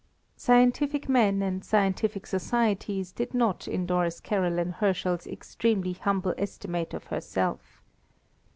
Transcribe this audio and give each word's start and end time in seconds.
Scientific 0.35 1.07
men 1.07 1.43
and 1.43 1.63
scientific 1.63 2.25
societies 2.25 3.11
did 3.11 3.35
not 3.35 3.67
endorse 3.67 4.19
Caroline 4.19 4.71
Herschel's 4.71 5.27
extremely 5.27 5.93
humble 5.93 6.33
estimate 6.39 6.95
of 6.95 7.03
herself. 7.03 7.83